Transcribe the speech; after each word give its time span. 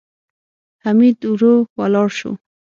حميد 0.83 1.19
ورو 1.31 1.53
ولاړ 1.79 2.09
شو. 2.19 2.31